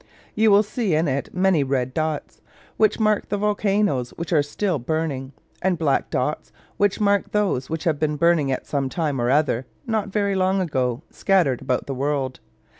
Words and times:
You 0.33 0.49
will 0.49 0.63
see 0.63 0.95
in 0.95 1.07
it 1.07 1.31
many 1.31 1.63
red 1.63 1.93
dots, 1.93 2.41
which 2.75 2.99
mark 2.99 3.29
the 3.29 3.37
volcanos 3.37 4.09
which 4.17 4.33
are 4.33 4.41
still 4.41 4.79
burning: 4.79 5.31
and 5.61 5.77
black 5.77 6.09
dots, 6.09 6.51
which 6.77 6.99
mark 6.99 7.33
those 7.33 7.69
which 7.69 7.83
have 7.83 7.99
been 7.99 8.15
burning 8.15 8.51
at 8.51 8.65
some 8.65 8.89
time 8.89 9.21
or 9.21 9.29
other, 9.29 9.67
not 9.85 10.07
very 10.09 10.33
long 10.33 10.59
ago, 10.59 11.03
scattered 11.11 11.61
about 11.61 11.85
the 11.85 11.93
world. 11.93 12.39